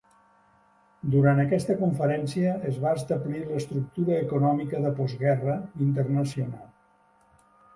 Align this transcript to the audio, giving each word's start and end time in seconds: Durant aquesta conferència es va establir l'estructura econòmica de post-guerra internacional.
Durant 1.15 1.41
aquesta 1.41 1.75
conferència 1.81 2.55
es 2.71 2.79
va 2.85 2.93
establir 3.01 3.41
l'estructura 3.51 4.17
econòmica 4.25 4.81
de 4.87 4.95
post-guerra 5.01 5.59
internacional. 5.91 6.67